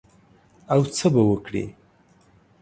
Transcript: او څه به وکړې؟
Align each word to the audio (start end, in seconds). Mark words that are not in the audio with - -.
او 0.73 0.79
څه 0.95 1.07
به 1.13 1.21
وکړې؟ 1.29 1.65